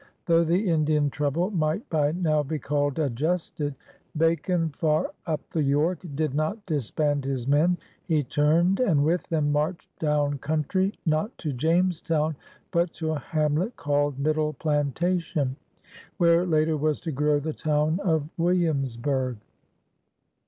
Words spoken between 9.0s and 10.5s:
with them marched down